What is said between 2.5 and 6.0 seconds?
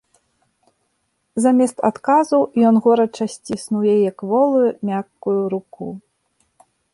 ён горача сціснуў яе кволую, мяккую руку.